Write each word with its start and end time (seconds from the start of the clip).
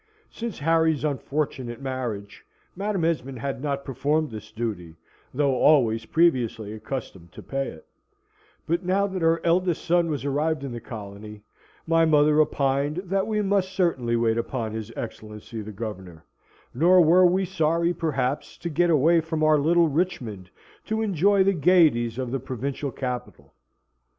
Since 0.31 0.57
Harry's 0.57 1.03
unfortunate 1.03 1.79
marriage 1.79 2.43
Madam 2.75 3.05
Esmond 3.05 3.37
had 3.37 3.61
not 3.61 3.85
performed 3.85 4.31
this 4.31 4.51
duty, 4.51 4.95
though 5.31 5.53
always 5.53 6.07
previously 6.07 6.73
accustomed 6.73 7.31
to 7.33 7.43
pay 7.43 7.67
it; 7.67 7.85
but 8.65 8.83
now 8.83 9.05
that 9.05 9.21
her 9.21 9.39
eldest 9.45 9.85
son 9.85 10.09
was 10.09 10.25
arrived 10.25 10.63
in 10.63 10.71
the 10.71 10.81
colony, 10.81 11.43
my 11.85 12.03
mother 12.03 12.39
opined 12.41 12.97
that 13.05 13.27
we 13.27 13.43
must 13.43 13.73
certainly 13.73 14.15
wait 14.15 14.39
upon 14.39 14.71
his 14.71 14.91
Excellency 14.95 15.61
the 15.61 15.71
Governor, 15.71 16.25
nor 16.73 16.99
were 17.03 17.27
we 17.27 17.45
sorry, 17.45 17.93
perhaps, 17.93 18.57
to 18.57 18.69
get 18.69 18.89
away 18.89 19.21
from 19.21 19.43
our 19.43 19.59
little 19.59 19.87
Richmond 19.87 20.49
to 20.85 21.03
enjoy 21.03 21.43
the 21.43 21.53
gaieties 21.53 22.17
of 22.17 22.31
the 22.31 22.39
provincial 22.39 22.89
capital. 22.91 23.53